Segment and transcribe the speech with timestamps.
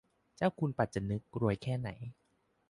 [0.37, 1.89] เจ้าคุณปัจจนึก รวยแค่ไหน